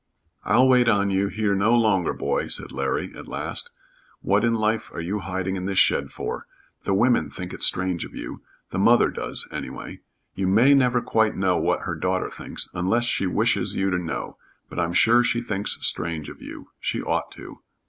"I'll 0.43 0.67
wait 0.67 0.89
on 0.89 1.11
you 1.11 1.27
here 1.27 1.53
no 1.53 1.75
longer, 1.75 2.11
boy," 2.11 2.47
said 2.47 2.71
Larry, 2.71 3.13
at 3.13 3.27
last. 3.27 3.69
"What 4.21 4.43
in 4.43 4.55
life 4.55 4.91
are 4.91 4.99
you 4.99 5.19
hiding 5.19 5.55
in 5.55 5.65
this 5.67 5.77
shed 5.77 6.09
for? 6.09 6.45
The 6.85 6.95
women 6.95 7.29
think 7.29 7.53
it 7.53 7.61
strange 7.61 8.03
of 8.03 8.15
you 8.15 8.41
the 8.71 8.79
mother 8.79 9.11
does, 9.11 9.47
anyway, 9.51 9.99
you 10.33 10.47
may 10.47 10.73
never 10.73 11.01
quite 11.03 11.35
know 11.35 11.57
what 11.57 11.81
her 11.81 11.93
daughter 11.93 12.31
thinks 12.31 12.67
unless 12.73 13.03
she 13.05 13.27
wishes 13.27 13.75
you 13.75 13.91
to 13.91 13.99
know, 13.99 14.39
but 14.71 14.79
I'm 14.79 14.93
sure 14.93 15.23
she 15.23 15.39
thinks 15.39 15.77
strange 15.85 16.29
of 16.29 16.41
you. 16.41 16.71
She 16.79 17.03
ought 17.03 17.29
to." 17.33 17.59